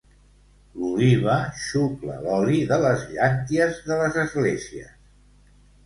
L'òliba 0.77 1.35
xucla 1.65 2.17
l'oli 2.25 2.65
de 2.73 2.81
les 2.87 3.07
llànties 3.13 3.81
de 3.93 4.03
les 4.05 4.21
esglésies. 4.27 4.95